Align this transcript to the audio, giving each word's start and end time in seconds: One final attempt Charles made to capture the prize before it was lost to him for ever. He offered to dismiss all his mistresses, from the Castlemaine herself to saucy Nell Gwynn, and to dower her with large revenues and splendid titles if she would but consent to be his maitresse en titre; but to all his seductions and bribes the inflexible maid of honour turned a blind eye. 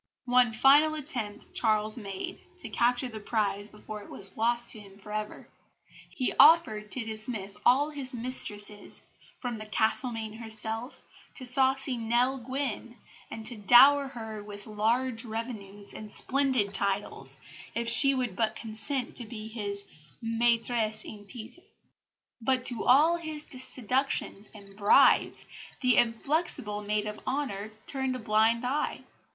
One 0.25 0.51
final 0.51 0.95
attempt 0.95 1.53
Charles 1.53 1.95
made 1.95 2.39
to 2.57 2.69
capture 2.69 3.07
the 3.07 3.19
prize 3.19 3.69
before 3.69 4.01
it 4.01 4.09
was 4.09 4.35
lost 4.35 4.71
to 4.71 4.79
him 4.79 4.97
for 4.97 5.11
ever. 5.11 5.47
He 6.09 6.33
offered 6.39 6.89
to 6.89 7.05
dismiss 7.05 7.55
all 7.67 7.91
his 7.91 8.15
mistresses, 8.15 9.03
from 9.37 9.59
the 9.59 9.67
Castlemaine 9.67 10.33
herself 10.41 11.03
to 11.35 11.45
saucy 11.45 11.97
Nell 11.97 12.39
Gwynn, 12.39 12.97
and 13.29 13.45
to 13.45 13.55
dower 13.55 14.07
her 14.07 14.43
with 14.43 14.65
large 14.65 15.23
revenues 15.23 15.93
and 15.93 16.11
splendid 16.11 16.73
titles 16.73 17.37
if 17.75 17.87
she 17.87 18.15
would 18.15 18.35
but 18.35 18.55
consent 18.55 19.15
to 19.17 19.25
be 19.27 19.47
his 19.49 19.85
maitresse 20.19 21.05
en 21.05 21.27
titre; 21.27 21.61
but 22.41 22.65
to 22.65 22.83
all 22.85 23.17
his 23.17 23.43
seductions 23.47 24.49
and 24.55 24.75
bribes 24.75 25.45
the 25.81 25.95
inflexible 25.97 26.81
maid 26.81 27.05
of 27.05 27.19
honour 27.27 27.69
turned 27.85 28.15
a 28.15 28.17
blind 28.17 28.65
eye. 28.65 29.03